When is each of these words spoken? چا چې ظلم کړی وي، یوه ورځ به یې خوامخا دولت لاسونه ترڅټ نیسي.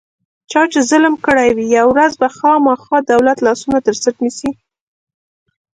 چا 0.51 0.61
چې 0.71 0.79
ظلم 0.89 1.15
کړی 1.25 1.49
وي، 1.55 1.65
یوه 1.77 1.91
ورځ 1.93 2.13
به 2.21 2.27
یې 2.29 2.35
خوامخا 2.35 2.97
دولت 3.11 3.37
لاسونه 3.45 3.77
ترڅټ 3.85 4.15
نیسي. 4.23 4.49